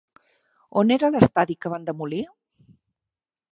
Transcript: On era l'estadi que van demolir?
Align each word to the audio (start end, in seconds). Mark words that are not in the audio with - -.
On 0.81 0.93
era 0.95 1.09
l'estadi 1.17 1.57
que 1.65 1.71
van 1.75 1.87
demolir? 1.91 2.25